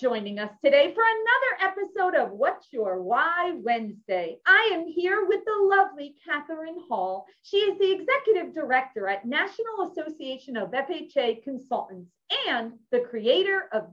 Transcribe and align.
joining 0.00 0.38
us 0.38 0.52
today 0.64 0.94
for 0.94 1.02
another 1.02 1.72
episode 1.72 2.14
of 2.14 2.30
What's 2.30 2.72
Your 2.72 3.02
Why 3.02 3.54
Wednesday. 3.56 4.38
I 4.46 4.70
am 4.72 4.86
here 4.86 5.26
with 5.26 5.40
the 5.44 5.56
lovely 5.60 6.14
Catherine 6.24 6.78
Hall. 6.88 7.26
She 7.42 7.56
is 7.56 7.76
the 7.78 7.90
Executive 7.92 8.54
Director 8.54 9.08
at 9.08 9.26
National 9.26 9.90
Association 9.90 10.56
of 10.56 10.70
FHA 10.70 11.42
Consultants 11.42 12.12
and 12.48 12.74
the 12.92 13.00
creator 13.00 13.68
of 13.72 13.88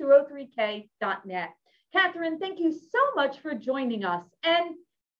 Genesis203k.net. 0.00 1.50
Catherine, 1.92 2.38
thank 2.38 2.58
you 2.58 2.72
so 2.72 3.14
much 3.14 3.40
for 3.40 3.54
joining 3.54 4.06
us. 4.06 4.24
And, 4.42 4.74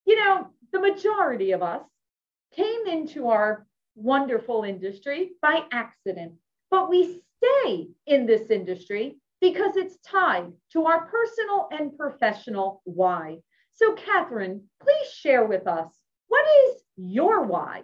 you 0.06 0.16
know, 0.16 0.46
the 0.72 0.80
majority 0.80 1.52
of 1.52 1.62
us 1.62 1.82
came 2.54 2.86
into 2.86 3.28
our 3.28 3.66
wonderful 3.96 4.62
industry 4.62 5.32
by 5.42 5.64
accident, 5.72 6.32
but 6.70 6.88
we 6.88 7.20
stay 7.38 7.88
in 8.06 8.24
this 8.24 8.48
industry 8.50 9.18
because 9.52 9.76
it's 9.76 9.96
tied 9.98 10.52
to 10.72 10.86
our 10.86 11.06
personal 11.06 11.68
and 11.70 11.96
professional 11.96 12.82
why. 12.84 13.38
So, 13.74 13.94
Catherine, 13.94 14.64
please 14.82 15.12
share 15.12 15.44
with 15.44 15.68
us 15.68 15.88
what 16.26 16.44
is 16.64 16.82
your 16.96 17.44
why? 17.44 17.82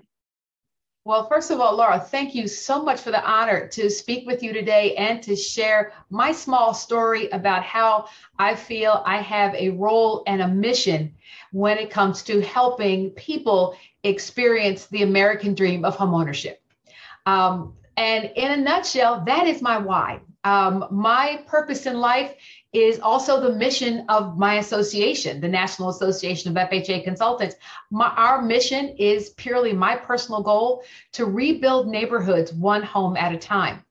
Well, 1.05 1.29
first 1.29 1.51
of 1.53 1.61
all, 1.61 1.77
Laura, 1.77 2.01
thank 2.01 2.35
you 2.35 2.49
so 2.49 2.83
much 2.83 3.01
for 3.01 3.11
the 3.13 3.25
honor 3.25 3.69
to 3.69 3.91
speak 3.91 4.27
with 4.27 4.43
you 4.43 4.53
today 4.53 4.97
and 4.97 5.23
to 5.23 5.37
share 5.37 5.93
my 6.11 6.33
small 6.33 6.75
story 6.75 7.29
about 7.31 7.63
how 7.63 8.09
I 8.39 8.57
feel 8.57 9.03
I 9.05 9.19
have 9.19 9.55
a 9.55 9.71
role 9.71 10.25
and 10.27 10.43
a 10.43 10.49
mission 10.49 11.15
when 11.53 11.79
it 11.79 11.91
comes 11.91 12.23
to 12.25 12.41
helping 12.41 13.11
people 13.11 13.77
experience 14.03 14.87
the 14.87 15.03
American 15.03 15.55
dream 15.55 15.85
of 15.85 15.97
homeownership. 15.97 16.57
Um, 17.27 17.75
and 17.97 18.33
in 18.37 18.51
a 18.51 18.57
nutshell, 18.57 19.25
that 19.27 19.47
is 19.47 19.63
my 19.63 19.79
why. 19.79 20.21
Um, 20.45 20.87
my 20.91 21.43
purpose 21.47 21.87
in 21.87 22.01
life 22.01 22.35
is 22.73 22.99
also 22.99 23.41
the 23.41 23.55
mission 23.55 24.05
of 24.09 24.39
my 24.39 24.57
association, 24.57 25.41
the 25.41 25.49
National 25.49 25.91
Association 25.91 26.51
of 26.51 26.69
FHA 26.69 27.05
Consultants. 27.05 27.55
My, 27.91 28.09
our 28.09 28.43
mission 28.43 28.89
is 28.99 29.31
purely 29.31 29.73
my 29.73 29.95
personal 29.95 30.43
goal 30.43 30.83
to 31.13 31.27
rebuild 31.27 31.87
neighborhoods 31.87 32.53
one 32.53 32.83
home 32.83 33.17
at 33.17 33.33
a 33.33 33.39
time. 33.39 33.85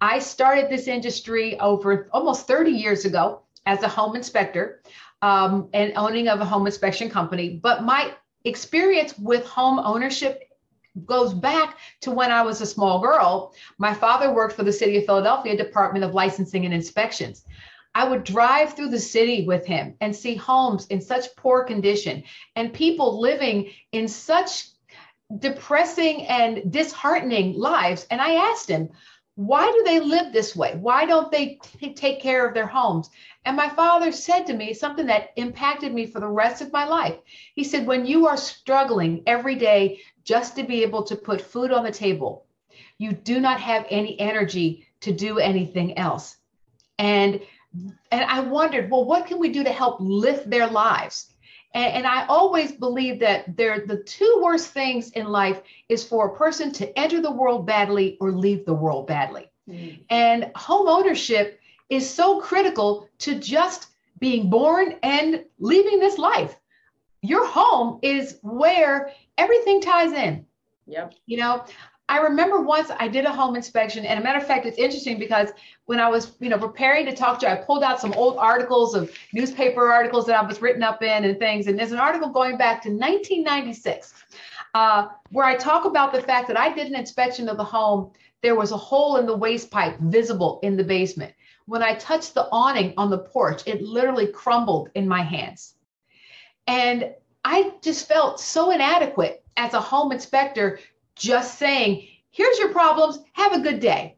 I 0.00 0.18
started 0.20 0.70
this 0.70 0.88
industry 0.88 1.58
over 1.60 2.08
almost 2.12 2.46
30 2.46 2.70
years 2.70 3.04
ago 3.04 3.42
as 3.66 3.82
a 3.82 3.88
home 3.88 4.16
inspector 4.16 4.80
um, 5.20 5.68
and 5.74 5.92
owning 5.96 6.28
of 6.28 6.40
a 6.40 6.44
home 6.44 6.66
inspection 6.66 7.10
company. 7.10 7.60
But 7.62 7.84
my 7.84 8.14
experience 8.44 9.18
with 9.18 9.44
home 9.44 9.78
ownership 9.78 10.49
goes 11.06 11.32
back 11.34 11.78
to 12.00 12.10
when 12.10 12.32
I 12.32 12.42
was 12.42 12.60
a 12.60 12.66
small 12.66 13.00
girl. 13.00 13.54
My 13.78 13.94
father 13.94 14.32
worked 14.32 14.54
for 14.54 14.64
the 14.64 14.72
City 14.72 14.98
of 14.98 15.06
Philadelphia 15.06 15.56
Department 15.56 16.04
of 16.04 16.14
Licensing 16.14 16.64
and 16.64 16.74
Inspections. 16.74 17.44
I 17.94 18.08
would 18.08 18.24
drive 18.24 18.74
through 18.74 18.90
the 18.90 18.98
city 18.98 19.46
with 19.46 19.66
him 19.66 19.94
and 20.00 20.14
see 20.14 20.36
homes 20.36 20.86
in 20.86 21.00
such 21.00 21.34
poor 21.36 21.64
condition 21.64 22.22
and 22.54 22.72
people 22.72 23.20
living 23.20 23.70
in 23.92 24.06
such 24.06 24.68
depressing 25.38 26.26
and 26.26 26.72
disheartening 26.72 27.54
lives. 27.54 28.06
And 28.10 28.20
I 28.20 28.34
asked 28.50 28.68
him, 28.68 28.90
why 29.36 29.70
do 29.72 29.82
they 29.84 30.00
live 30.00 30.32
this 30.32 30.54
way? 30.54 30.76
Why 30.78 31.06
don't 31.06 31.32
they 31.32 31.58
t- 31.78 31.94
take 31.94 32.20
care 32.20 32.46
of 32.46 32.52
their 32.52 32.66
homes? 32.66 33.08
And 33.46 33.56
my 33.56 33.70
father 33.70 34.12
said 34.12 34.46
to 34.46 34.52
me 34.52 34.74
something 34.74 35.06
that 35.06 35.30
impacted 35.36 35.94
me 35.94 36.04
for 36.04 36.20
the 36.20 36.28
rest 36.28 36.60
of 36.60 36.72
my 36.72 36.84
life. 36.84 37.16
He 37.54 37.64
said, 37.64 37.86
When 37.86 38.04
you 38.04 38.26
are 38.26 38.36
struggling 38.36 39.22
every 39.26 39.54
day 39.54 40.00
just 40.30 40.54
to 40.54 40.62
be 40.62 40.82
able 40.82 41.02
to 41.02 41.16
put 41.16 41.40
food 41.40 41.72
on 41.72 41.82
the 41.82 41.90
table, 41.90 42.46
you 42.98 43.10
do 43.12 43.40
not 43.40 43.60
have 43.60 43.84
any 43.90 44.12
energy 44.20 44.86
to 45.00 45.12
do 45.12 45.40
anything 45.40 45.98
else. 45.98 46.36
And 46.98 47.40
and 48.12 48.24
I 48.36 48.40
wondered, 48.40 48.90
well, 48.90 49.04
what 49.04 49.26
can 49.26 49.38
we 49.38 49.50
do 49.56 49.62
to 49.64 49.72
help 49.72 49.96
lift 50.00 50.48
their 50.48 50.68
lives? 50.68 51.16
And, 51.74 51.94
and 51.96 52.06
I 52.06 52.26
always 52.26 52.70
believe 52.72 53.18
that 53.20 53.56
there 53.56 53.84
the 53.86 54.02
two 54.04 54.40
worst 54.44 54.68
things 54.70 55.10
in 55.10 55.26
life 55.26 55.62
is 55.88 56.04
for 56.04 56.26
a 56.26 56.36
person 56.36 56.70
to 56.78 56.98
enter 56.98 57.20
the 57.20 57.36
world 57.40 57.66
badly 57.66 58.16
or 58.20 58.30
leave 58.30 58.64
the 58.64 58.80
world 58.84 59.08
badly. 59.08 59.50
Mm. 59.68 60.04
And 60.10 60.50
home 60.54 60.86
ownership 60.88 61.58
is 61.88 62.08
so 62.08 62.40
critical 62.40 63.08
to 63.24 63.34
just 63.34 63.88
being 64.20 64.48
born 64.48 64.94
and 65.02 65.44
leaving 65.58 65.98
this 65.98 66.18
life. 66.18 66.54
Your 67.22 67.46
home 67.46 67.98
is 68.02 68.38
where 68.42 69.12
everything 69.36 69.80
ties 69.80 70.12
in. 70.12 70.46
Yep. 70.86 71.14
You 71.26 71.38
know, 71.38 71.64
I 72.10 72.18
remember 72.18 72.60
once 72.60 72.90
I 72.98 73.06
did 73.06 73.24
a 73.24 73.30
home 73.30 73.54
inspection, 73.54 74.04
and 74.04 74.18
a 74.18 74.22
matter 74.22 74.40
of 74.40 74.46
fact, 74.46 74.66
it's 74.66 74.78
interesting 74.78 75.16
because 75.16 75.50
when 75.84 76.00
I 76.00 76.08
was, 76.08 76.32
you 76.40 76.48
know, 76.48 76.58
preparing 76.58 77.06
to 77.06 77.14
talk 77.14 77.38
to 77.38 77.46
you, 77.46 77.52
I 77.52 77.56
pulled 77.56 77.84
out 77.84 78.00
some 78.00 78.12
old 78.14 78.36
articles 78.36 78.96
of 78.96 79.16
newspaper 79.32 79.92
articles 79.92 80.26
that 80.26 80.42
I 80.42 80.44
was 80.44 80.60
written 80.60 80.82
up 80.82 81.04
in 81.04 81.24
and 81.24 81.38
things. 81.38 81.68
And 81.68 81.78
there's 81.78 81.92
an 81.92 82.00
article 82.00 82.28
going 82.28 82.56
back 82.56 82.82
to 82.82 82.88
1996 82.88 84.12
uh, 84.74 85.06
where 85.30 85.46
I 85.46 85.54
talk 85.54 85.84
about 85.84 86.12
the 86.12 86.20
fact 86.22 86.48
that 86.48 86.58
I 86.58 86.74
did 86.74 86.88
an 86.88 86.96
inspection 86.96 87.48
of 87.48 87.56
the 87.56 87.64
home. 87.64 88.10
There 88.42 88.56
was 88.56 88.72
a 88.72 88.76
hole 88.76 89.18
in 89.18 89.26
the 89.26 89.36
waste 89.36 89.70
pipe 89.70 89.96
visible 90.00 90.58
in 90.64 90.76
the 90.76 90.82
basement. 90.82 91.32
When 91.66 91.82
I 91.82 91.94
touched 91.94 92.34
the 92.34 92.48
awning 92.50 92.92
on 92.96 93.10
the 93.10 93.18
porch, 93.18 93.62
it 93.66 93.82
literally 93.82 94.26
crumbled 94.26 94.90
in 94.96 95.06
my 95.06 95.22
hands. 95.22 95.74
And 96.70 97.14
I 97.44 97.72
just 97.82 98.06
felt 98.06 98.38
so 98.38 98.70
inadequate 98.70 99.42
as 99.56 99.74
a 99.74 99.80
home 99.80 100.12
inspector 100.12 100.78
just 101.16 101.58
saying, 101.58 102.06
here's 102.30 102.60
your 102.60 102.68
problems, 102.68 103.18
have 103.32 103.52
a 103.52 103.58
good 103.58 103.80
day. 103.80 104.14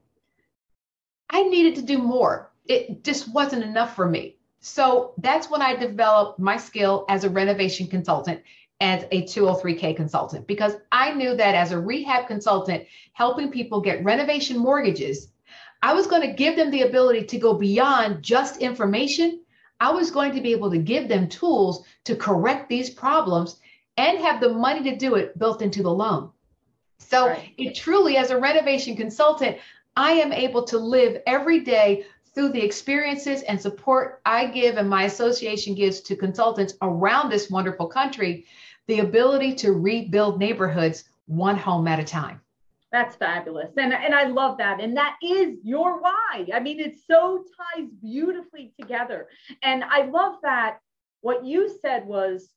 I 1.31 1.45
needed 1.45 1.77
to 1.77 1.83
do 1.83 1.97
more. 1.97 2.53
It 2.67 3.05
just 3.05 3.33
wasn't 3.33 3.65
enough 3.65 3.97
for 3.97 4.07
me. 4.07 4.37
So 4.61 5.15
that's 5.17 5.49
when 5.49 5.63
I 5.63 5.77
developed 5.77 6.39
my 6.39 6.59
skill 6.59 7.07
as 7.09 7.25
a 7.25 7.31
renovation 7.31 7.87
consultant, 7.87 8.43
as 8.83 9.05
a 9.13 9.23
203K 9.23 9.97
consultant, 9.97 10.47
because 10.47 10.75
I 10.93 11.15
knew 11.15 11.35
that 11.35 11.55
as 11.55 11.73
a 11.73 11.81
rehab 11.81 12.27
consultant, 12.27 12.85
helping 13.15 13.51
people 13.51 13.81
get 13.81 14.05
renovation 14.05 14.59
mortgages, 14.59 15.29
I 15.81 15.95
was 15.95 16.07
going 16.07 16.23
to 16.29 16.35
give 16.35 16.57
them 16.57 16.71
the 16.71 16.83
ability 16.83 17.25
to 17.25 17.39
go 17.39 17.55
beyond 17.55 18.23
just 18.23 18.59
information. 18.59 19.42
I 19.83 19.91
was 19.91 20.13
going 20.13 20.33
to 20.37 20.41
be 20.41 20.53
able 20.53 20.71
to 20.71 20.79
give 20.79 21.09
them 21.09 21.29
tools 21.29 21.85
to 22.05 22.15
correct 22.15 22.69
these 22.69 22.89
problems 22.89 23.57
and 23.97 24.17
have 24.19 24.41
the 24.41 24.51
money 24.51 24.89
to 24.89 24.97
do 24.97 25.17
it 25.17 25.37
built 25.37 25.61
into 25.61 25.83
the 25.83 25.91
loan. 25.91 26.31
So 26.99 27.27
right. 27.27 27.53
it 27.59 27.75
truly, 27.75 28.17
as 28.17 28.31
a 28.31 28.39
renovation 28.39 28.95
consultant, 28.95 29.59
I 29.97 30.13
am 30.13 30.33
able 30.33 30.63
to 30.67 30.79
live 30.79 31.21
every 31.27 31.59
day 31.59 32.05
through 32.33 32.51
the 32.51 32.65
experiences 32.65 33.43
and 33.43 33.61
support 33.61 34.21
I 34.25 34.47
give 34.47 34.77
and 34.77 34.89
my 34.89 35.03
association 35.03 35.75
gives 35.75 36.01
to 36.03 36.15
consultants 36.15 36.75
around 36.81 37.29
this 37.29 37.51
wonderful 37.51 37.89
country, 37.89 38.47
the 38.87 39.01
ability 39.01 39.53
to 39.57 39.73
rebuild 39.73 40.39
neighborhoods 40.39 41.07
one 41.27 41.57
home 41.57 41.89
at 41.89 41.99
a 41.99 42.05
time. 42.05 42.41
That's 42.93 43.17
fabulous. 43.17 43.71
And, 43.79 43.93
and 43.93 44.15
I 44.15 44.25
love 44.25 44.59
that. 44.59 44.81
And 44.81 44.97
that 44.99 45.17
is 45.23 45.57
your 45.65 46.01
why. 46.01 46.47
I 46.55 46.61
mean, 46.61 46.79
it 46.79 46.97
so 47.07 47.43
ties 47.57 47.89
beautifully 48.03 48.75
together. 48.79 49.29
And 49.63 49.83
I 49.83 50.03
love 50.03 50.37
that 50.43 50.79
what 51.23 51.45
you 51.45 51.75
said 51.81 52.07
was, 52.07 52.51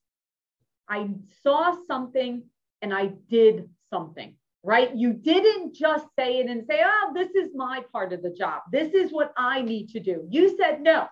I 0.88 1.10
saw 1.42 1.76
something 1.88 2.44
and 2.82 2.94
I 2.94 3.14
did 3.30 3.70
something 3.90 4.36
right? 4.66 4.96
You 4.96 5.14
didn't 5.14 5.76
just 5.76 6.08
say 6.18 6.40
it 6.40 6.50
and 6.50 6.66
say, 6.66 6.82
oh, 6.84 7.12
this 7.14 7.30
is 7.36 7.52
my 7.56 7.84
part 7.92 8.12
of 8.12 8.24
the 8.24 8.32
job. 8.32 8.64
This 8.72 8.94
is 8.96 9.12
what 9.12 9.32
I 9.38 9.62
need 9.62 9.90
to 9.90 10.00
do. 10.00 10.28
You 10.30 10.58
said, 10.58 10.82
no, 10.82 11.06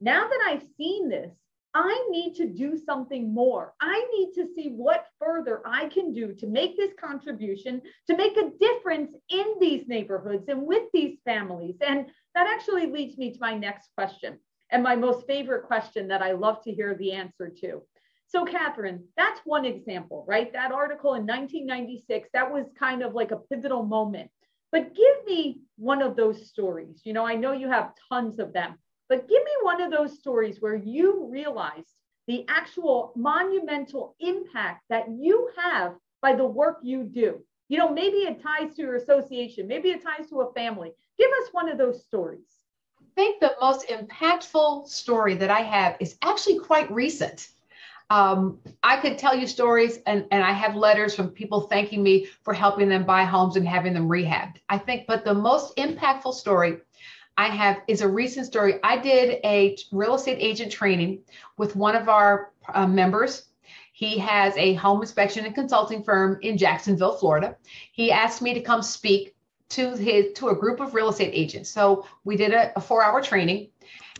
now 0.00 0.28
that 0.28 0.40
I've 0.46 0.64
seen 0.76 1.08
this, 1.08 1.32
I 1.74 2.06
need 2.10 2.34
to 2.36 2.46
do 2.46 2.76
something 2.76 3.32
more. 3.32 3.74
I 3.80 4.06
need 4.12 4.32
to 4.34 4.48
see 4.54 4.70
what 4.70 5.06
further 5.18 5.60
I 5.66 5.88
can 5.88 6.12
do 6.12 6.34
to 6.34 6.46
make 6.46 6.76
this 6.76 6.92
contribution, 6.98 7.82
to 8.08 8.16
make 8.16 8.36
a 8.36 8.50
difference 8.58 9.14
in 9.28 9.54
these 9.60 9.86
neighborhoods 9.86 10.48
and 10.48 10.62
with 10.62 10.84
these 10.92 11.18
families. 11.24 11.76
And 11.80 12.06
that 12.34 12.46
actually 12.46 12.86
leads 12.86 13.18
me 13.18 13.32
to 13.32 13.38
my 13.40 13.54
next 13.54 13.90
question 13.94 14.38
and 14.70 14.82
my 14.82 14.96
most 14.96 15.26
favorite 15.26 15.64
question 15.64 16.08
that 16.08 16.22
I 16.22 16.32
love 16.32 16.62
to 16.64 16.72
hear 16.72 16.94
the 16.94 17.12
answer 17.12 17.50
to. 17.60 17.82
So, 18.26 18.44
Catherine, 18.44 19.04
that's 19.16 19.40
one 19.44 19.64
example, 19.64 20.24
right? 20.28 20.52
That 20.52 20.72
article 20.72 21.14
in 21.14 21.26
1996, 21.26 22.28
that 22.34 22.52
was 22.52 22.66
kind 22.78 23.02
of 23.02 23.14
like 23.14 23.30
a 23.30 23.38
pivotal 23.38 23.84
moment. 23.84 24.30
But 24.70 24.94
give 24.94 25.24
me 25.24 25.62
one 25.76 26.02
of 26.02 26.14
those 26.14 26.46
stories. 26.48 27.00
You 27.04 27.14
know, 27.14 27.26
I 27.26 27.36
know 27.36 27.52
you 27.52 27.70
have 27.70 27.92
tons 28.10 28.38
of 28.38 28.52
them, 28.52 28.78
but 29.08 29.28
give 29.28 29.42
me 29.42 29.50
one 29.62 29.80
of 29.80 29.90
those 29.90 30.18
stories 30.18 30.60
where 30.60 30.74
you 30.74 31.28
realized 31.30 31.94
the 32.26 32.44
actual 32.48 33.12
monumental 33.16 34.14
impact 34.20 34.84
that 34.90 35.06
you 35.10 35.50
have 35.56 35.94
by 36.20 36.34
the 36.34 36.44
work 36.44 36.78
you 36.82 37.04
do. 37.04 37.38
You 37.68 37.78
know, 37.78 37.90
maybe 37.92 38.18
it 38.18 38.42
ties 38.42 38.74
to 38.76 38.82
your 38.82 38.96
association, 38.96 39.66
maybe 39.66 39.90
it 39.90 40.02
ties 40.02 40.28
to 40.30 40.40
a 40.40 40.52
family. 40.52 40.92
Give 41.18 41.30
us 41.42 41.48
one 41.52 41.68
of 41.68 41.78
those 41.78 42.04
stories. 42.04 42.64
I 43.00 43.04
think 43.14 43.40
the 43.40 43.54
most 43.60 43.88
impactful 43.88 44.88
story 44.88 45.34
that 45.34 45.50
I 45.50 45.60
have 45.60 45.96
is 46.00 46.16
actually 46.22 46.58
quite 46.60 46.90
recent 46.90 47.48
um, 48.10 48.58
I 48.82 48.96
could 48.96 49.18
tell 49.18 49.36
you 49.36 49.46
stories, 49.46 49.98
and, 50.06 50.24
and 50.30 50.42
I 50.42 50.52
have 50.52 50.74
letters 50.74 51.14
from 51.14 51.28
people 51.28 51.62
thanking 51.62 52.02
me 52.02 52.26
for 52.42 52.54
helping 52.54 52.88
them 52.88 53.04
buy 53.04 53.24
homes 53.24 53.56
and 53.56 53.68
having 53.68 53.92
them 53.92 54.08
rehabbed. 54.08 54.56
I 54.68 54.78
think, 54.78 55.06
but 55.06 55.24
the 55.24 55.34
most 55.34 55.76
impactful 55.76 56.32
story, 56.34 56.78
I 57.38 57.46
have 57.50 57.82
is 57.86 58.00
a 58.00 58.08
recent 58.08 58.46
story. 58.46 58.80
I 58.82 58.98
did 58.98 59.38
a 59.44 59.78
real 59.92 60.16
estate 60.16 60.38
agent 60.40 60.72
training 60.72 61.20
with 61.56 61.76
one 61.76 61.94
of 61.94 62.08
our 62.08 62.52
uh, 62.74 62.86
members. 62.86 63.44
He 63.92 64.18
has 64.18 64.56
a 64.56 64.74
home 64.74 65.00
inspection 65.02 65.46
and 65.46 65.54
consulting 65.54 66.02
firm 66.02 66.38
in 66.42 66.58
Jacksonville, 66.58 67.16
Florida. 67.16 67.56
He 67.92 68.10
asked 68.10 68.42
me 68.42 68.54
to 68.54 68.60
come 68.60 68.82
speak 68.82 69.36
to 69.70 69.96
his 69.96 70.32
to 70.34 70.48
a 70.48 70.54
group 70.54 70.80
of 70.80 70.94
real 70.94 71.10
estate 71.10 71.30
agents. 71.32 71.70
So 71.70 72.06
we 72.24 72.36
did 72.36 72.52
a, 72.52 72.76
a 72.76 72.80
four-hour 72.80 73.22
training, 73.22 73.68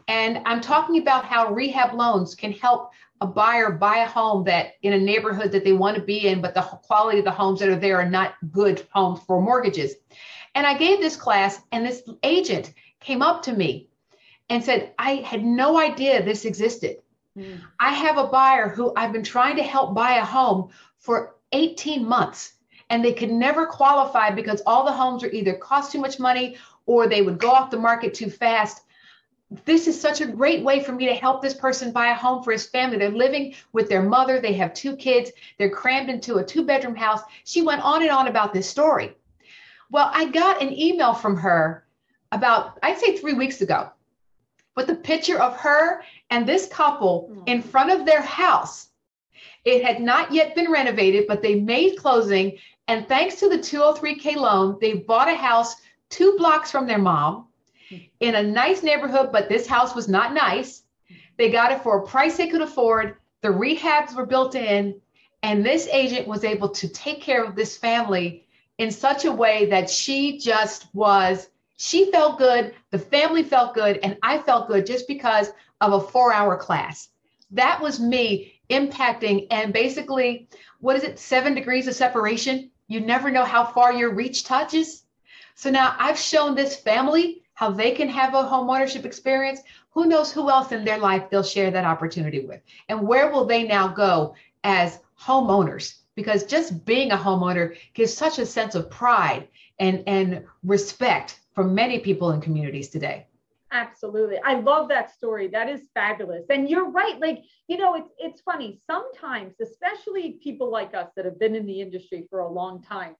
and 0.06 0.40
I'm 0.46 0.60
talking 0.60 1.02
about 1.02 1.24
how 1.24 1.52
rehab 1.52 1.94
loans 1.94 2.36
can 2.36 2.52
help 2.52 2.92
a 3.20 3.26
buyer 3.26 3.72
buy 3.72 3.98
a 3.98 4.06
home 4.06 4.44
that 4.44 4.74
in 4.82 4.92
a 4.92 4.98
neighborhood 4.98 5.50
that 5.50 5.64
they 5.64 5.72
want 5.72 5.96
to 5.96 6.02
be 6.02 6.28
in, 6.28 6.40
but 6.40 6.54
the 6.54 6.62
quality 6.62 7.18
of 7.18 7.24
the 7.24 7.32
homes 7.32 7.58
that 7.58 7.68
are 7.68 7.76
there 7.76 7.96
are 7.96 8.08
not 8.08 8.34
good 8.52 8.86
homes 8.92 9.20
for 9.26 9.42
mortgages. 9.42 9.96
And 10.54 10.66
I 10.66 10.78
gave 10.78 11.00
this 11.00 11.16
class, 11.16 11.60
and 11.72 11.84
this 11.84 12.02
agent 12.22 12.74
came 13.08 13.22
up 13.22 13.42
to 13.42 13.52
me 13.54 13.88
and 14.50 14.62
said, 14.62 14.92
I 14.98 15.12
had 15.32 15.42
no 15.42 15.78
idea 15.78 16.22
this 16.22 16.44
existed. 16.44 16.98
Mm. 17.34 17.58
I 17.80 17.94
have 17.94 18.18
a 18.18 18.26
buyer 18.26 18.68
who 18.68 18.92
I've 18.94 19.12
been 19.12 19.24
trying 19.24 19.56
to 19.56 19.62
help 19.62 19.94
buy 19.94 20.18
a 20.18 20.24
home 20.24 20.68
for 20.98 21.36
18 21.52 22.06
months, 22.06 22.52
and 22.90 23.02
they 23.02 23.14
could 23.14 23.30
never 23.30 23.64
qualify 23.64 24.28
because 24.30 24.60
all 24.66 24.84
the 24.84 24.92
homes 24.92 25.24
are 25.24 25.30
either 25.30 25.54
cost 25.54 25.90
too 25.90 25.98
much 25.98 26.20
money 26.20 26.58
or 26.84 27.06
they 27.06 27.22
would 27.22 27.38
go 27.38 27.50
off 27.50 27.70
the 27.70 27.78
market 27.78 28.12
too 28.12 28.28
fast 28.28 28.82
this 29.64 29.88
is 29.88 29.98
such 29.98 30.20
a 30.20 30.26
great 30.26 30.62
way 30.62 30.82
for 30.82 30.92
me 30.92 31.06
to 31.06 31.14
help 31.14 31.40
this 31.40 31.54
person 31.54 31.90
buy 31.90 32.08
a 32.08 32.14
home 32.14 32.42
for 32.42 32.52
his 32.52 32.66
family. 32.66 32.98
They're 32.98 33.24
living 33.26 33.54
with 33.72 33.88
their 33.88 34.02
mother, 34.02 34.40
they 34.40 34.52
have 34.52 34.74
two 34.74 34.94
kids, 34.94 35.30
they're 35.56 35.70
crammed 35.70 36.10
into 36.10 36.36
a 36.36 36.44
two 36.44 36.66
bedroom 36.66 36.94
house. 36.94 37.22
She 37.44 37.62
went 37.62 37.82
on 37.82 38.02
and 38.02 38.10
on 38.10 38.28
about 38.28 38.52
this 38.52 38.68
story. 38.68 39.16
Well, 39.90 40.10
I 40.12 40.26
got 40.26 40.60
an 40.60 40.70
email 40.78 41.14
from 41.14 41.38
her 41.38 41.87
about, 42.32 42.78
I'd 42.82 42.98
say 42.98 43.16
three 43.16 43.34
weeks 43.34 43.60
ago, 43.60 43.90
with 44.76 44.90
a 44.90 44.94
picture 44.94 45.40
of 45.40 45.56
her 45.56 46.02
and 46.30 46.46
this 46.46 46.66
couple 46.66 47.30
hmm. 47.32 47.42
in 47.46 47.62
front 47.62 47.90
of 47.90 48.06
their 48.06 48.22
house. 48.22 48.88
It 49.64 49.84
had 49.84 50.00
not 50.00 50.32
yet 50.32 50.54
been 50.54 50.70
renovated, 50.70 51.26
but 51.26 51.42
they 51.42 51.56
made 51.56 51.96
closing. 51.96 52.58
And 52.86 53.06
thanks 53.08 53.36
to 53.40 53.48
the 53.48 53.58
203K 53.58 54.36
loan, 54.36 54.78
they 54.80 54.94
bought 54.94 55.28
a 55.28 55.34
house 55.34 55.74
two 56.10 56.36
blocks 56.38 56.70
from 56.70 56.86
their 56.86 56.98
mom 56.98 57.48
in 58.20 58.34
a 58.34 58.42
nice 58.42 58.82
neighborhood, 58.82 59.30
but 59.32 59.48
this 59.48 59.66
house 59.66 59.94
was 59.94 60.08
not 60.08 60.32
nice. 60.32 60.82
They 61.36 61.50
got 61.50 61.72
it 61.72 61.82
for 61.82 61.98
a 61.98 62.06
price 62.06 62.36
they 62.36 62.48
could 62.48 62.62
afford. 62.62 63.16
The 63.42 63.48
rehabs 63.48 64.14
were 64.14 64.26
built 64.26 64.54
in, 64.54 65.00
and 65.42 65.64
this 65.64 65.88
agent 65.90 66.26
was 66.26 66.44
able 66.44 66.68
to 66.70 66.88
take 66.88 67.20
care 67.20 67.44
of 67.44 67.54
this 67.54 67.76
family 67.76 68.46
in 68.78 68.90
such 68.90 69.24
a 69.24 69.32
way 69.32 69.66
that 69.66 69.90
she 69.90 70.38
just 70.38 70.92
was, 70.94 71.48
she 71.78 72.10
felt 72.10 72.38
good, 72.38 72.74
the 72.90 72.98
family 72.98 73.44
felt 73.44 73.72
good, 73.72 73.98
and 74.02 74.18
I 74.22 74.38
felt 74.38 74.66
good 74.66 74.84
just 74.84 75.06
because 75.06 75.52
of 75.80 75.92
a 75.92 76.00
four 76.00 76.32
hour 76.32 76.56
class. 76.56 77.08
That 77.52 77.80
was 77.80 78.00
me 78.00 78.60
impacting 78.68 79.46
and 79.50 79.72
basically, 79.72 80.48
what 80.80 80.96
is 80.96 81.04
it, 81.04 81.18
seven 81.18 81.54
degrees 81.54 81.86
of 81.86 81.94
separation? 81.94 82.70
You 82.88 83.00
never 83.00 83.30
know 83.30 83.44
how 83.44 83.64
far 83.64 83.92
your 83.92 84.12
reach 84.12 84.42
touches. 84.42 85.04
So 85.54 85.70
now 85.70 85.94
I've 85.98 86.18
shown 86.18 86.54
this 86.54 86.76
family 86.76 87.42
how 87.54 87.70
they 87.70 87.92
can 87.92 88.08
have 88.08 88.34
a 88.34 88.42
home 88.42 88.68
ownership 88.68 89.04
experience, 89.04 89.60
who 89.90 90.06
knows 90.06 90.32
who 90.32 90.50
else 90.50 90.72
in 90.72 90.84
their 90.84 90.98
life 90.98 91.30
they'll 91.30 91.42
share 91.42 91.70
that 91.70 91.84
opportunity 91.84 92.44
with? 92.44 92.60
And 92.88 93.06
where 93.06 93.32
will 93.32 93.44
they 93.44 93.64
now 93.64 93.88
go 93.88 94.34
as 94.62 95.00
homeowners? 95.20 95.94
Because 96.14 96.44
just 96.44 96.84
being 96.84 97.12
a 97.12 97.16
homeowner 97.16 97.76
gives 97.94 98.14
such 98.14 98.38
a 98.38 98.46
sense 98.46 98.74
of 98.74 98.90
pride 98.90 99.48
and, 99.78 100.02
and 100.06 100.44
respect 100.62 101.40
for 101.58 101.64
many 101.64 101.98
people 101.98 102.30
in 102.30 102.40
communities 102.40 102.88
today. 102.88 103.26
Absolutely. 103.72 104.38
I 104.46 104.60
love 104.60 104.88
that 104.90 105.12
story. 105.12 105.48
That 105.48 105.68
is 105.68 105.80
fabulous. 105.92 106.44
And 106.50 106.70
you're 106.70 106.88
right. 106.88 107.18
Like, 107.18 107.42
you 107.66 107.76
know, 107.76 107.96
it's 107.96 108.12
it's 108.16 108.40
funny. 108.42 108.80
Sometimes, 108.86 109.54
especially 109.60 110.38
people 110.40 110.70
like 110.70 110.94
us 110.94 111.08
that 111.16 111.24
have 111.24 111.36
been 111.40 111.56
in 111.56 111.66
the 111.66 111.80
industry 111.80 112.28
for 112.30 112.38
a 112.38 112.48
long 112.48 112.80
time, 112.80 113.16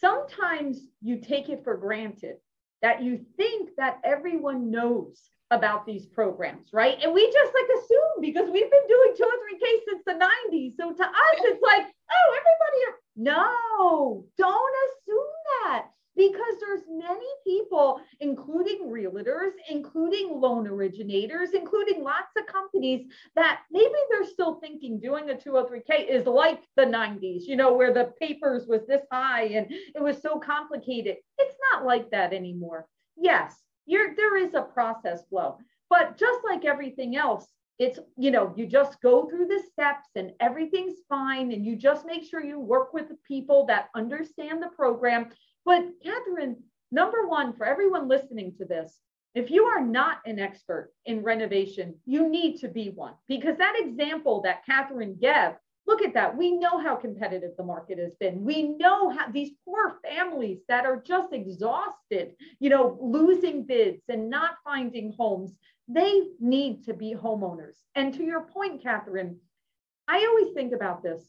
sometimes 0.00 0.78
you 1.00 1.20
take 1.20 1.48
it 1.48 1.64
for 1.64 1.76
granted 1.76 2.36
that 2.82 3.02
you 3.02 3.26
think 3.36 3.70
that 3.78 3.98
everyone 4.04 4.70
knows 4.70 5.20
about 5.50 5.84
these 5.84 6.06
programs, 6.06 6.68
right? 6.72 6.98
And 7.02 7.12
we 7.12 7.26
just 7.32 7.52
like 7.52 7.82
assume 7.82 8.20
because 8.20 8.48
we've 8.48 8.70
been 8.70 8.88
doing 8.88 9.12
203K 9.18 9.66
since 9.88 10.02
the 10.06 10.12
90s. 10.12 10.76
So 10.76 10.92
to 10.92 11.02
us, 11.02 11.38
it's 11.50 11.62
like, 11.62 11.82
oh, 11.82 12.38
everybody, 12.38 12.96
no, 13.16 14.24
don't 14.38 14.74
assume 14.86 15.41
there's 16.72 16.84
many 16.88 17.26
people 17.46 18.00
including 18.20 18.88
realtors 18.88 19.52
including 19.68 20.40
loan 20.40 20.66
originators 20.66 21.50
including 21.54 22.02
lots 22.02 22.32
of 22.36 22.46
companies 22.46 23.06
that 23.36 23.60
maybe 23.70 23.94
they're 24.10 24.24
still 24.24 24.54
thinking 24.54 24.98
doing 24.98 25.30
a 25.30 25.34
203k 25.34 26.08
is 26.08 26.26
like 26.26 26.62
the 26.76 26.84
90s 26.84 27.42
you 27.42 27.56
know 27.56 27.72
where 27.72 27.92
the 27.92 28.12
papers 28.20 28.66
was 28.66 28.86
this 28.86 29.02
high 29.10 29.44
and 29.44 29.66
it 29.70 30.02
was 30.02 30.20
so 30.20 30.38
complicated. 30.38 31.16
It's 31.38 31.56
not 31.72 31.84
like 31.84 32.10
that 32.10 32.32
anymore. 32.32 32.86
Yes 33.16 33.56
there 33.86 34.36
is 34.36 34.54
a 34.54 34.62
process 34.62 35.24
flow 35.28 35.58
but 35.90 36.16
just 36.16 36.40
like 36.44 36.64
everything 36.64 37.16
else 37.16 37.46
it's 37.78 37.98
you 38.16 38.30
know 38.30 38.52
you 38.56 38.66
just 38.66 39.00
go 39.00 39.28
through 39.28 39.46
the 39.46 39.62
steps 39.72 40.08
and 40.14 40.32
everything's 40.40 41.00
fine 41.08 41.52
and 41.52 41.64
you 41.64 41.74
just 41.76 42.06
make 42.06 42.22
sure 42.22 42.44
you 42.44 42.60
work 42.60 42.92
with 42.92 43.08
the 43.08 43.16
people 43.26 43.66
that 43.66 43.88
understand 43.94 44.62
the 44.62 44.68
program 44.68 45.28
but 45.64 45.84
Catherine, 46.02 46.56
number 46.90 47.26
one, 47.26 47.52
for 47.52 47.64
everyone 47.66 48.08
listening 48.08 48.54
to 48.58 48.64
this, 48.64 48.98
if 49.34 49.50
you 49.50 49.64
are 49.64 49.84
not 49.84 50.18
an 50.26 50.38
expert 50.38 50.92
in 51.06 51.22
renovation, 51.22 51.94
you 52.04 52.28
need 52.28 52.58
to 52.58 52.68
be 52.68 52.90
one 52.90 53.14
because 53.28 53.56
that 53.58 53.78
example 53.78 54.42
that 54.42 54.66
Catherine 54.66 55.16
gave, 55.20 55.52
look 55.86 56.02
at 56.02 56.14
that. 56.14 56.36
We 56.36 56.50
know 56.50 56.78
how 56.78 56.96
competitive 56.96 57.52
the 57.56 57.64
market 57.64 57.98
has 57.98 58.14
been. 58.16 58.44
We 58.44 58.76
know 58.76 59.08
how 59.08 59.30
these 59.30 59.52
poor 59.64 59.98
families 60.02 60.58
that 60.68 60.84
are 60.84 61.00
just 61.00 61.32
exhausted, 61.32 62.34
you 62.60 62.68
know, 62.68 62.98
losing 63.00 63.64
bids 63.64 64.02
and 64.08 64.28
not 64.28 64.56
finding 64.64 65.14
homes, 65.16 65.52
they 65.88 66.22
need 66.40 66.84
to 66.84 66.94
be 66.94 67.14
homeowners. 67.14 67.76
And 67.94 68.14
to 68.14 68.24
your 68.24 68.42
point, 68.42 68.82
Catherine, 68.82 69.38
I 70.08 70.26
always 70.26 70.54
think 70.54 70.72
about 70.72 71.02
this. 71.02 71.22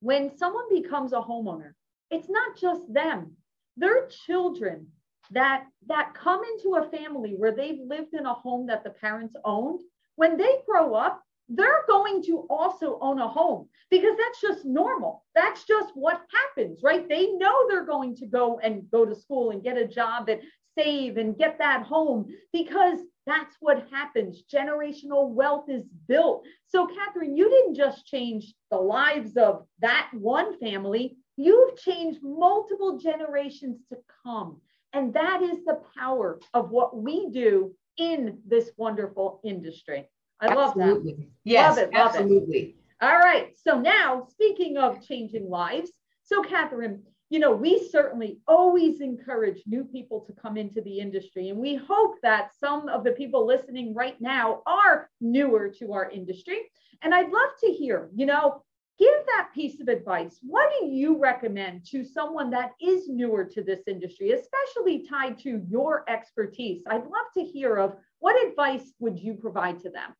When 0.00 0.36
someone 0.36 0.68
becomes 0.70 1.12
a 1.12 1.16
homeowner, 1.16 1.72
it's 2.10 2.28
not 2.28 2.56
just 2.56 2.92
them 2.92 3.36
they're 3.76 4.08
children 4.26 4.86
that 5.32 5.64
that 5.88 6.14
come 6.14 6.42
into 6.44 6.76
a 6.76 6.90
family 6.90 7.34
where 7.36 7.54
they've 7.54 7.80
lived 7.86 8.14
in 8.14 8.26
a 8.26 8.34
home 8.34 8.66
that 8.66 8.84
the 8.84 8.90
parents 8.90 9.34
owned 9.44 9.80
when 10.16 10.36
they 10.36 10.56
grow 10.66 10.94
up 10.94 11.22
they're 11.48 11.84
going 11.88 12.22
to 12.22 12.46
also 12.50 12.98
own 13.00 13.20
a 13.20 13.28
home 13.28 13.68
because 13.90 14.16
that's 14.18 14.40
just 14.40 14.64
normal 14.64 15.24
that's 15.34 15.64
just 15.64 15.90
what 15.94 16.22
happens 16.32 16.80
right 16.82 17.08
they 17.08 17.32
know 17.32 17.68
they're 17.68 17.86
going 17.86 18.14
to 18.14 18.26
go 18.26 18.58
and 18.60 18.88
go 18.90 19.04
to 19.04 19.14
school 19.14 19.50
and 19.50 19.62
get 19.64 19.76
a 19.76 19.86
job 19.86 20.28
and 20.28 20.40
save 20.78 21.16
and 21.16 21.38
get 21.38 21.58
that 21.58 21.82
home 21.82 22.26
because 22.52 22.98
that's 23.26 23.56
what 23.60 23.86
happens 23.90 24.44
generational 24.52 25.30
wealth 25.30 25.68
is 25.68 25.84
built 26.08 26.44
so 26.68 26.86
catherine 26.86 27.36
you 27.36 27.48
didn't 27.50 27.74
just 27.74 28.06
change 28.06 28.54
the 28.70 28.76
lives 28.76 29.36
of 29.36 29.66
that 29.80 30.08
one 30.12 30.58
family 30.58 31.16
You've 31.36 31.76
changed 31.76 32.22
multiple 32.22 32.98
generations 32.98 33.80
to 33.90 33.98
come. 34.24 34.60
And 34.92 35.12
that 35.12 35.42
is 35.42 35.58
the 35.64 35.80
power 35.98 36.40
of 36.54 36.70
what 36.70 36.96
we 36.96 37.28
do 37.30 37.74
in 37.98 38.38
this 38.46 38.70
wonderful 38.76 39.40
industry. 39.44 40.08
I 40.40 40.46
absolutely. 40.46 41.12
love 41.12 41.18
that. 41.18 41.26
Yes, 41.44 41.76
love 41.76 41.78
it, 41.78 41.94
love 41.94 42.08
absolutely. 42.08 42.58
It. 42.58 42.74
All 43.02 43.18
right. 43.18 43.54
So 43.62 43.78
now, 43.78 44.26
speaking 44.30 44.78
of 44.78 45.06
changing 45.06 45.48
lives, 45.50 45.92
so 46.22 46.42
Catherine, 46.42 47.02
you 47.28 47.40
know, 47.40 47.52
we 47.52 47.88
certainly 47.90 48.38
always 48.46 49.00
encourage 49.00 49.62
new 49.66 49.84
people 49.84 50.20
to 50.20 50.32
come 50.32 50.56
into 50.56 50.80
the 50.80 51.00
industry. 51.00 51.48
And 51.48 51.58
we 51.58 51.74
hope 51.74 52.16
that 52.22 52.52
some 52.58 52.88
of 52.88 53.02
the 53.02 53.12
people 53.12 53.46
listening 53.46 53.94
right 53.94 54.20
now 54.20 54.62
are 54.66 55.10
newer 55.20 55.68
to 55.78 55.92
our 55.92 56.08
industry. 56.10 56.60
And 57.02 57.14
I'd 57.14 57.30
love 57.30 57.50
to 57.64 57.72
hear, 57.72 58.08
you 58.14 58.26
know, 58.26 58.62
give 58.98 59.26
that 59.26 59.50
piece 59.54 59.80
of 59.80 59.88
advice. 59.88 60.38
What 60.42 60.70
do 60.78 60.86
you 60.86 61.18
recommend 61.18 61.84
to 61.86 62.04
someone 62.04 62.50
that 62.50 62.72
is 62.80 63.08
newer 63.08 63.44
to 63.44 63.62
this 63.62 63.80
industry, 63.86 64.32
especially 64.32 65.06
tied 65.06 65.38
to 65.40 65.62
your 65.68 66.04
expertise? 66.08 66.82
I'd 66.86 67.02
love 67.04 67.26
to 67.34 67.42
hear 67.42 67.76
of 67.76 67.96
what 68.20 68.42
advice 68.46 68.92
would 69.00 69.18
you 69.18 69.34
provide 69.34 69.80
to 69.80 69.90
them? 69.90 70.14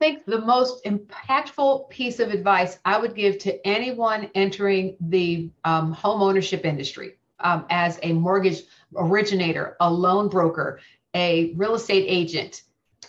Think 0.00 0.24
the 0.24 0.40
most 0.40 0.82
impactful 0.84 1.90
piece 1.90 2.20
of 2.20 2.30
advice 2.30 2.78
I 2.86 2.98
would 2.98 3.14
give 3.14 3.38
to 3.40 3.66
anyone 3.66 4.30
entering 4.34 4.96
the 4.98 5.50
um, 5.64 5.92
home 5.92 6.22
ownership 6.22 6.64
industry 6.64 7.18
um, 7.38 7.66
as 7.68 8.00
a 8.02 8.14
mortgage 8.14 8.62
originator, 8.96 9.76
a 9.78 9.92
loan 9.92 10.28
broker, 10.28 10.80
a 11.14 11.52
real 11.54 11.74
estate 11.74 12.06
agent, 12.08 12.62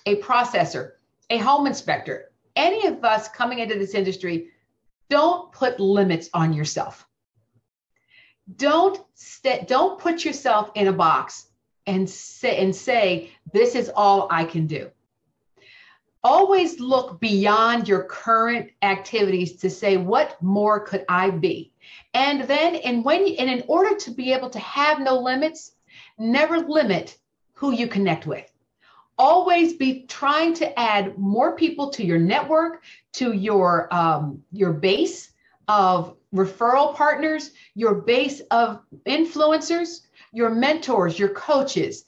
a 0.05 0.17
processor, 0.17 0.91
a 1.29 1.38
home 1.38 1.65
inspector, 1.65 2.31
any 2.57 2.86
of 2.88 3.03
us 3.05 3.29
coming 3.29 3.60
into 3.60 3.79
this 3.79 3.93
industry, 3.93 4.50
don't 5.10 5.51
put 5.53 5.79
limits 5.79 6.29
on 6.33 6.51
yourself. 6.51 7.07
Don't 8.57 9.00
st- 9.13 9.65
don't 9.65 9.98
put 9.98 10.25
yourself 10.25 10.71
in 10.75 10.88
a 10.88 10.93
box 10.93 11.48
and 11.88 12.10
say 12.10 12.57
and 12.57 12.75
say 12.75 13.31
this 13.53 13.75
is 13.75 13.89
all 13.95 14.27
I 14.29 14.43
can 14.43 14.67
do. 14.67 14.89
Always 16.23 16.79
look 16.79 17.19
beyond 17.19 17.87
your 17.87 18.03
current 18.03 18.71
activities 18.81 19.57
to 19.57 19.69
say 19.69 19.97
what 19.97 20.41
more 20.41 20.79
could 20.79 21.03
I 21.09 21.31
be? 21.31 21.71
And 22.13 22.43
then 22.43 22.75
and 22.75 23.03
when 23.03 23.21
and 23.39 23.49
in 23.49 23.63
order 23.67 23.95
to 23.95 24.11
be 24.11 24.33
able 24.33 24.49
to 24.51 24.59
have 24.59 24.99
no 24.99 25.19
limits, 25.19 25.71
never 26.19 26.59
limit 26.59 27.17
who 27.53 27.71
you 27.71 27.87
connect 27.87 28.27
with 28.27 28.51
always 29.21 29.73
be 29.73 30.01
trying 30.07 30.51
to 30.51 30.79
add 30.79 31.15
more 31.15 31.55
people 31.55 31.91
to 31.91 32.03
your 32.03 32.17
network, 32.17 32.83
to 33.13 33.33
your 33.33 33.87
um, 33.93 34.41
your 34.51 34.73
base 34.73 35.31
of 35.67 36.15
referral 36.33 36.95
partners, 36.95 37.51
your 37.75 37.93
base 37.93 38.41
of 38.49 38.81
influencers, 39.05 40.01
your 40.33 40.49
mentors, 40.49 41.19
your 41.19 41.29
coaches. 41.29 42.05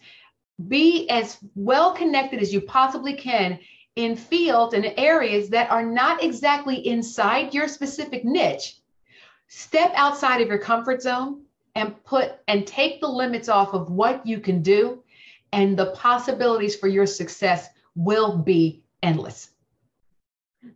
Be 0.67 1.07
as 1.09 1.37
well 1.55 1.93
connected 1.93 2.41
as 2.41 2.51
you 2.51 2.61
possibly 2.61 3.13
can 3.13 3.59
in 3.95 4.15
fields 4.15 4.73
and 4.73 4.93
areas 4.97 5.49
that 5.49 5.69
are 5.69 5.85
not 5.85 6.23
exactly 6.23 6.87
inside 6.87 7.53
your 7.53 7.67
specific 7.67 8.25
niche. 8.25 8.77
Step 9.47 9.91
outside 9.95 10.41
of 10.41 10.47
your 10.47 10.57
comfort 10.57 11.01
zone 11.01 11.43
and 11.75 12.03
put 12.03 12.33
and 12.47 12.65
take 12.65 13.01
the 13.01 13.07
limits 13.07 13.49
off 13.49 13.73
of 13.73 13.91
what 13.91 14.25
you 14.25 14.39
can 14.39 14.61
do 14.61 15.03
and 15.51 15.77
the 15.77 15.91
possibilities 15.91 16.75
for 16.75 16.87
your 16.87 17.05
success 17.05 17.69
will 17.95 18.37
be 18.37 18.83
endless. 19.03 19.51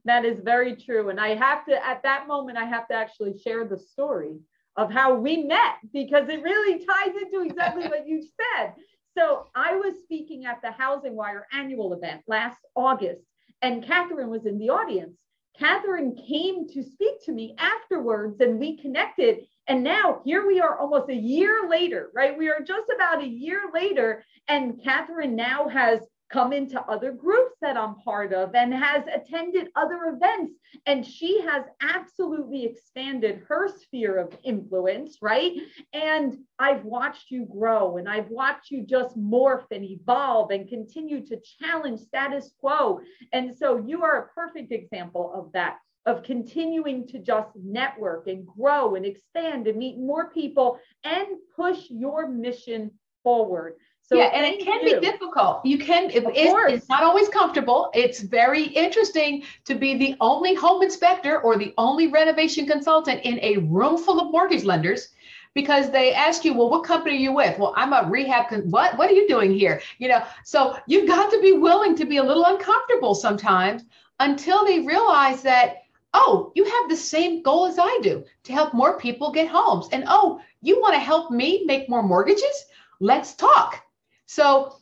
That 0.05 0.25
is 0.25 0.39
very 0.41 0.75
true. 0.75 1.09
And 1.09 1.19
I 1.19 1.35
have 1.35 1.65
to, 1.65 1.85
at 1.85 2.03
that 2.03 2.27
moment, 2.27 2.57
I 2.57 2.65
have 2.65 2.87
to 2.89 2.93
actually 2.93 3.37
share 3.39 3.65
the 3.65 3.77
story 3.77 4.37
of 4.75 4.91
how 4.91 5.15
we 5.15 5.43
met 5.43 5.77
because 5.91 6.29
it 6.29 6.43
really 6.43 6.85
ties 6.85 7.15
into 7.19 7.45
exactly 7.45 7.87
what 7.87 8.07
you 8.07 8.21
said. 8.21 8.73
So 9.17 9.47
I 9.55 9.75
was 9.75 9.95
speaking 10.03 10.36
at 10.47 10.61
the 10.61 10.71
Housing 10.71 11.15
Wire 11.15 11.45
annual 11.51 11.93
event 11.93 12.21
last 12.25 12.59
August, 12.73 13.21
and 13.61 13.85
Catherine 13.85 14.29
was 14.29 14.45
in 14.45 14.57
the 14.57 14.69
audience. 14.69 15.17
Catherine 15.59 16.15
came 16.15 16.67
to 16.69 16.83
speak 16.83 17.23
to 17.25 17.31
me 17.31 17.55
afterwards, 17.57 18.39
and 18.39 18.59
we 18.59 18.77
connected. 18.77 19.39
And 19.67 19.83
now 19.83 20.21
here 20.23 20.47
we 20.47 20.61
are 20.61 20.79
almost 20.79 21.09
a 21.09 21.15
year 21.15 21.67
later, 21.67 22.11
right? 22.15 22.37
We 22.37 22.47
are 22.49 22.61
just 22.61 22.87
about 22.95 23.21
a 23.21 23.27
year 23.27 23.63
later, 23.73 24.23
and 24.47 24.81
Catherine 24.81 25.35
now 25.35 25.67
has 25.67 25.99
come 26.29 26.51
into 26.51 26.79
other 26.81 27.11
groups 27.11 27.55
that 27.61 27.77
I'm 27.77 27.95
part 27.95 28.33
of 28.33 28.53
and 28.55 28.73
has 28.73 29.03
attended 29.13 29.69
other 29.75 30.13
events. 30.13 30.53
And 30.85 31.05
she 31.05 31.41
has 31.41 31.63
absolutely 31.81 32.65
expanded 32.65 33.43
her 33.47 33.69
sphere 33.69 34.17
of 34.17 34.35
influence, 34.43 35.17
right? 35.21 35.53
And 35.93 36.37
I've 36.59 36.83
watched 36.83 37.31
you 37.31 37.45
grow 37.45 37.97
and 37.97 38.09
I've 38.09 38.29
watched 38.29 38.71
you 38.71 38.85
just 38.85 39.17
morph 39.17 39.65
and 39.71 39.85
evolve 39.85 40.51
and 40.51 40.67
continue 40.67 41.25
to 41.27 41.39
challenge 41.59 42.01
status 42.01 42.51
quo. 42.59 42.99
And 43.31 43.57
so 43.57 43.77
you 43.77 44.03
are 44.03 44.23
a 44.23 44.27
perfect 44.29 44.71
example 44.71 45.31
of 45.33 45.51
that. 45.53 45.77
Of 46.05 46.23
continuing 46.23 47.05
to 47.07 47.19
just 47.19 47.49
network 47.53 48.27
and 48.27 48.47
grow 48.47 48.95
and 48.95 49.05
expand 49.05 49.67
and 49.67 49.77
meet 49.77 49.97
more 49.97 50.29
people 50.29 50.79
and 51.03 51.27
push 51.53 51.89
your 51.89 52.29
mission 52.29 52.91
forward. 53.23 53.73
So 54.07 54.17
yeah, 54.17 54.31
and 54.33 54.45
it 54.45 54.63
can 54.63 54.85
be 54.85 54.97
difficult. 55.01 55.65
You 55.65 55.77
can, 55.77 56.09
it, 56.09 56.23
it's, 56.33 56.73
it's 56.73 56.87
not 56.87 57.03
always 57.03 57.27
comfortable. 57.27 57.91
It's 57.93 58.21
very 58.21 58.63
interesting 58.63 59.43
to 59.65 59.75
be 59.75 59.97
the 59.97 60.15
only 60.21 60.55
home 60.55 60.81
inspector 60.81 61.41
or 61.41 61.57
the 61.57 61.73
only 61.77 62.07
renovation 62.07 62.65
consultant 62.65 63.21
in 63.23 63.37
a 63.41 63.57
room 63.57 63.97
full 63.97 64.21
of 64.21 64.31
mortgage 64.31 64.63
lenders 64.63 65.09
because 65.53 65.91
they 65.91 66.13
ask 66.13 66.45
you, 66.45 66.53
well, 66.53 66.69
what 66.69 66.85
company 66.85 67.17
are 67.17 67.19
you 67.19 67.33
with? 67.33 67.59
Well, 67.59 67.73
I'm 67.75 67.91
a 67.91 68.07
rehab. 68.09 68.47
Con- 68.47 68.69
what? 68.69 68.97
What 68.97 69.09
are 69.09 69.13
you 69.13 69.27
doing 69.27 69.51
here? 69.51 69.81
You 69.97 70.07
know, 70.07 70.23
so 70.45 70.77
you've 70.87 71.07
got 71.07 71.29
to 71.31 71.41
be 71.41 71.51
willing 71.51 71.93
to 71.95 72.05
be 72.05 72.17
a 72.17 72.23
little 72.23 72.45
uncomfortable 72.45 73.13
sometimes 73.13 73.83
until 74.21 74.63
they 74.63 74.79
realize 74.79 75.41
that, 75.41 75.79
oh, 76.13 76.53
you 76.55 76.63
have 76.63 76.89
the 76.89 76.95
same 76.95 77.41
goal 77.41 77.65
as 77.65 77.77
I 77.77 77.99
do 78.03 78.23
to 78.43 78.53
help 78.53 78.73
more 78.73 78.97
people 78.97 79.33
get 79.33 79.49
homes. 79.49 79.89
And 79.91 80.05
oh, 80.07 80.39
you 80.61 80.79
want 80.79 80.93
to 80.93 80.99
help 80.99 81.29
me 81.29 81.63
make 81.65 81.89
more 81.89 82.03
mortgages? 82.03 82.65
Let's 83.01 83.35
talk. 83.35 83.83
So 84.27 84.77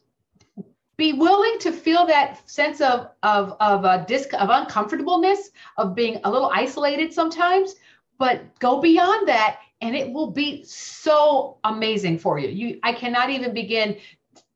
be 0.98 1.14
willing 1.14 1.60
to 1.60 1.72
feel 1.72 2.06
that 2.08 2.50
sense 2.50 2.82
of 2.82 3.10
of 3.24 3.56
of 3.60 3.86
a 3.86 4.06
disc 4.08 4.34
of 4.34 4.50
uncomfortableness 4.50 5.50
of 5.78 5.96
being 5.96 6.20
a 6.24 6.32
little 6.32 6.50
isolated 6.54 7.14
sometimes 7.14 7.76
but 8.18 8.58
go 8.60 8.80
beyond 8.80 9.28
that 9.28 9.60
and 9.82 9.96
it 9.96 10.12
will 10.12 10.32
be 10.32 10.64
so 10.64 11.58
amazing 11.64 12.18
for 12.18 12.40
you. 12.40 12.48
You 12.48 12.80
i 12.84 12.94
cannot 12.94 13.30
even 13.30 13.54
begin 13.54 13.98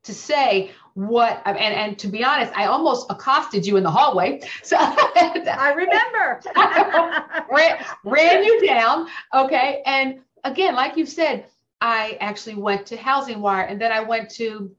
to 0.04 0.14
say 0.14 0.72
what 0.94 1.42
and 1.46 1.58
and 1.58 2.00
to 2.00 2.08
be 2.08 2.24
honest 2.24 2.54
i 2.56 2.66
almost 2.66 3.08
accosted 3.10 3.66
you 3.66 3.78
in 3.78 3.84
the 3.84 3.92
hallway. 3.92 4.42
So 4.64 4.78
i 4.80 5.74
remember. 5.76 6.42
Ran, 7.52 7.86
ran 8.06 8.44
you 8.44 8.66
down 8.66 9.08
okay? 9.34 9.84
And 9.86 10.22
again 10.46 10.76
like 10.76 10.96
you 10.96 11.06
said 11.06 11.46
i 11.82 12.18
actually 12.22 12.56
went 12.56 12.86
to 12.86 12.96
housing 12.98 13.42
wire 13.42 13.66
and 13.66 13.80
then 13.80 13.92
i 13.92 14.00
went 14.00 14.30
to 14.30 14.74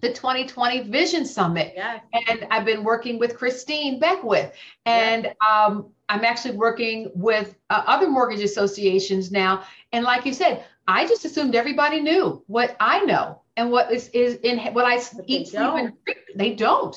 the 0.00 0.12
2020 0.12 0.90
Vision 0.90 1.26
Summit. 1.26 1.72
Yes. 1.76 2.02
And 2.28 2.46
I've 2.50 2.64
been 2.64 2.84
working 2.84 3.18
with 3.18 3.36
Christine 3.36 4.00
Beckwith. 4.00 4.52
And 4.86 5.24
yes. 5.24 5.34
um, 5.48 5.90
I'm 6.08 6.24
actually 6.24 6.56
working 6.56 7.10
with 7.14 7.54
uh, 7.68 7.84
other 7.86 8.08
mortgage 8.08 8.40
associations 8.40 9.30
now. 9.30 9.64
And 9.92 10.04
like 10.04 10.24
you 10.24 10.34
said, 10.34 10.64
I 10.88 11.06
just 11.06 11.24
assumed 11.24 11.54
everybody 11.54 12.00
knew 12.00 12.42
what 12.46 12.76
I 12.80 13.04
know 13.04 13.42
and 13.56 13.70
what 13.70 13.92
is, 13.92 14.08
is 14.08 14.36
in 14.36 14.58
what 14.72 14.84
I 14.84 14.96
but 14.96 15.24
eat, 15.26 15.48
sleep, 15.48 15.94
they 16.34 16.54
don't. 16.54 16.96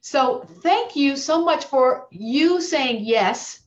So 0.00 0.46
thank 0.62 0.96
you 0.96 1.16
so 1.16 1.44
much 1.44 1.64
for 1.64 2.06
you 2.10 2.60
saying 2.60 3.04
yes 3.04 3.60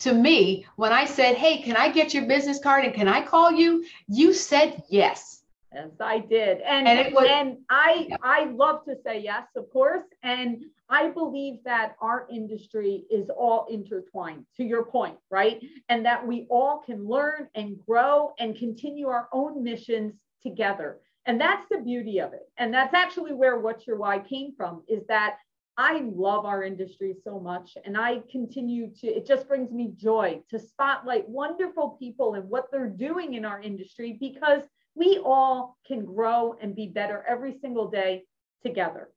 to 0.00 0.12
me 0.12 0.66
when 0.76 0.92
I 0.92 1.04
said, 1.04 1.36
Hey, 1.36 1.62
can 1.62 1.76
I 1.76 1.90
get 1.90 2.12
your 2.12 2.26
business 2.26 2.58
card 2.58 2.84
and 2.84 2.94
can 2.94 3.08
I 3.08 3.22
call 3.22 3.52
you? 3.52 3.84
You 4.08 4.32
said 4.32 4.82
yes. 4.88 5.41
Yes, 5.74 5.90
I 6.00 6.18
did. 6.18 6.60
And 6.60 6.86
and, 6.86 7.14
was, 7.14 7.26
and 7.28 7.58
I 7.70 8.06
yeah. 8.08 8.16
I 8.22 8.44
love 8.44 8.84
to 8.84 8.96
say 9.04 9.20
yes, 9.20 9.46
of 9.56 9.70
course. 9.70 10.04
And 10.22 10.64
I 10.88 11.08
believe 11.08 11.64
that 11.64 11.96
our 12.00 12.26
industry 12.30 13.04
is 13.10 13.30
all 13.30 13.66
intertwined 13.70 14.44
to 14.58 14.64
your 14.64 14.84
point, 14.84 15.16
right? 15.30 15.62
And 15.88 16.04
that 16.04 16.26
we 16.26 16.46
all 16.50 16.82
can 16.84 17.06
learn 17.06 17.48
and 17.54 17.78
grow 17.86 18.32
and 18.38 18.54
continue 18.54 19.08
our 19.08 19.28
own 19.32 19.62
missions 19.62 20.14
together. 20.42 20.98
And 21.24 21.40
that's 21.40 21.66
the 21.70 21.78
beauty 21.78 22.18
of 22.18 22.32
it. 22.32 22.50
And 22.58 22.74
that's 22.74 22.94
actually 22.94 23.32
where 23.32 23.60
What's 23.60 23.86
Your 23.86 23.96
Why 23.96 24.18
came 24.18 24.54
from 24.54 24.82
is 24.88 25.06
that 25.06 25.38
I 25.78 26.02
love 26.14 26.44
our 26.44 26.62
industry 26.62 27.14
so 27.24 27.40
much. 27.40 27.76
And 27.84 27.96
I 27.96 28.22
continue 28.30 28.90
to, 29.00 29.06
it 29.06 29.26
just 29.26 29.48
brings 29.48 29.70
me 29.72 29.92
joy 29.96 30.42
to 30.50 30.58
spotlight 30.58 31.28
wonderful 31.28 31.96
people 31.98 32.34
and 32.34 32.48
what 32.48 32.66
they're 32.70 32.88
doing 32.88 33.34
in 33.34 33.44
our 33.44 33.60
industry 33.60 34.18
because 34.20 34.62
we 34.94 35.20
all 35.24 35.76
can 35.86 36.04
grow 36.04 36.56
and 36.60 36.74
be 36.74 36.86
better 36.88 37.24
every 37.28 37.58
single 37.60 37.88
day 37.88 38.24
together. 38.62 39.08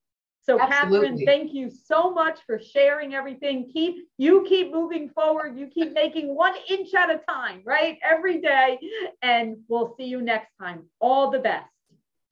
So 0.41 0.59
Absolutely. 0.59 1.07
Catherine, 1.09 1.25
thank 1.25 1.53
you 1.53 1.71
so 1.71 2.11
much 2.11 2.39
for 2.45 2.59
sharing 2.59 3.15
everything. 3.15 3.67
Keep 3.73 4.07
you 4.17 4.45
keep 4.47 4.71
moving 4.71 5.09
forward. 5.09 5.57
You 5.57 5.67
keep 5.67 5.93
making 5.93 6.35
one 6.35 6.53
inch 6.69 6.93
at 6.93 7.09
a 7.09 7.19
time, 7.27 7.61
right? 7.65 7.97
Every 8.03 8.41
day. 8.41 8.79
And 9.23 9.57
we'll 9.67 9.95
see 9.97 10.05
you 10.05 10.21
next 10.21 10.51
time. 10.61 10.83
All 10.99 11.31
the 11.31 11.39
best. 11.39 11.65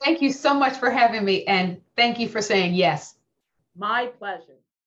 Thank 0.04 0.22
you 0.22 0.32
so 0.32 0.54
much 0.54 0.78
for 0.78 0.92
having 0.92 1.26
me. 1.26 1.44
And 1.46 1.82
thank 1.96 2.20
you 2.20 2.30
for 2.30 2.42
saying 2.42 2.76
yes. 2.76 3.16
My 3.76 4.08
pleasure. 4.20 4.60